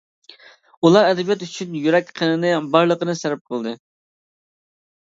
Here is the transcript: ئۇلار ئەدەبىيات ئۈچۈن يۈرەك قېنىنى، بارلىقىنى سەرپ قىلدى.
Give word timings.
ئۇلار 0.87 1.09
ئەدەبىيات 1.09 1.45
ئۈچۈن 1.47 1.77
يۈرەك 1.83 2.11
قېنىنى، 2.17 2.55
بارلىقىنى 2.73 3.19
سەرپ 3.21 3.47
قىلدى. 3.53 3.79